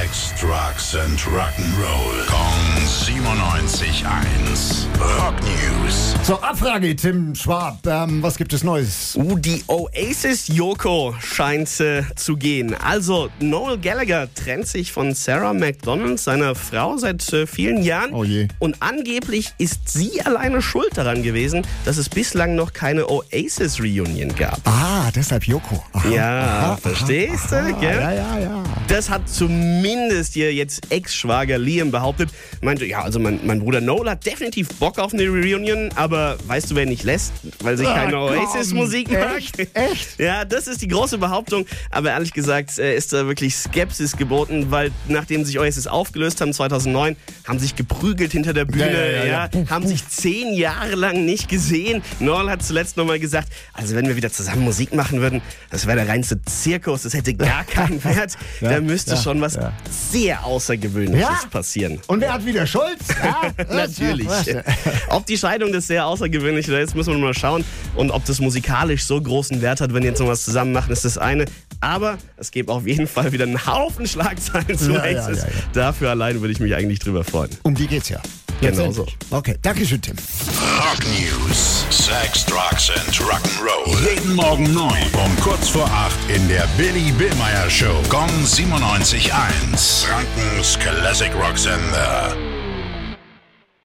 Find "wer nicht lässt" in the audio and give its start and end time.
36.74-37.32